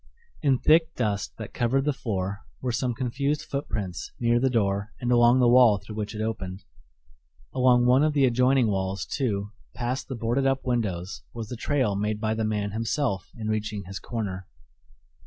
[0.41, 5.11] In thick dust that covered the floor were some confused footprints near the door and
[5.11, 6.63] along the wall through which it opened.
[7.53, 11.95] Along one of the adjoining walls, too, past the boarded up windows was the trail
[11.95, 14.47] made by the man himself in reaching his corner.